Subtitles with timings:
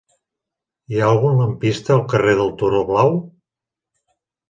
[0.95, 3.17] Hi ha algun lampista al carrer del Turó Blau?